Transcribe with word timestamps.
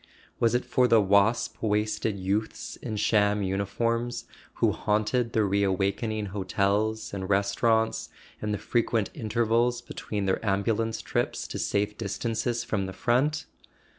Was 0.39 0.55
it 0.55 0.65
for 0.65 0.87
the 0.87 0.99
wasp 0.99 1.61
waisted 1.61 2.17
youths 2.17 2.75
in 2.77 2.97
sham 2.97 3.43
uniforms 3.43 4.25
who 4.55 4.71
haunted 4.71 5.33
the 5.33 5.43
reawakening 5.43 6.29
hotels 6.33 7.13
and 7.13 7.29
restaurants, 7.29 8.09
in 8.41 8.51
the 8.51 8.57
frequent 8.57 9.11
intervals 9.13 9.79
between 9.79 10.25
their 10.25 10.43
ambulance 10.43 11.03
trips 11.03 11.47
to 11.49 11.59
safe 11.59 11.99
dis¬ 11.99 12.17
tances 12.17 12.65
from 12.65 12.87
the 12.87 12.93
front? 12.93 13.45